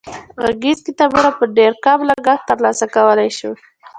غږیز 0.43 0.79
کتابونه 0.87 1.29
په 1.37 1.43
ډېر 1.57 1.71
کم 1.85 1.99
لګښت 2.09 2.43
تر 2.49 2.57
لاسه 2.65 2.85
کولای 2.95 3.29
شو. 3.37 3.51